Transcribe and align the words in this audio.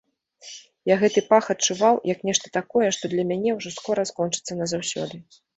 Я 0.91 0.95
гэты 1.01 1.23
пах 1.33 1.49
адчуваў, 1.55 1.95
як 2.13 2.19
нешта 2.29 2.53
такое, 2.57 2.89
што 2.97 3.13
для 3.15 3.29
мяне 3.33 3.55
ўжо 3.59 3.69
скора 3.77 4.09
скончыцца 4.15 4.61
назаўсёды. 4.65 5.25